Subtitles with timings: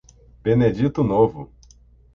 [0.43, 1.53] Benedito Novo